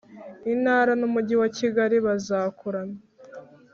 [0.53, 2.97] Intara nu Umujyi wa Kigali bazakorana